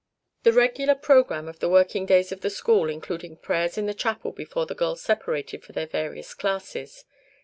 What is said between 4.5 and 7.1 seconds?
the girls separated for their various classes.